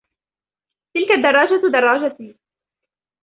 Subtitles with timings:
[0.95, 2.35] تلك الدراجة دراجتي.